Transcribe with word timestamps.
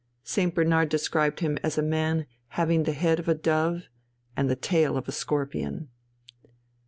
St. 0.23 0.51
Bernard 0.55 0.89
described 0.89 1.41
him 1.41 1.59
as 1.61 1.77
a 1.77 1.83
man 1.83 2.25
having 2.47 2.85
the 2.85 2.91
head 2.91 3.19
of 3.19 3.27
a 3.27 3.35
dove 3.35 3.83
and 4.35 4.49
the 4.49 4.55
tail 4.55 4.97
of 4.97 5.07
a 5.07 5.11
scorpion. 5.11 5.89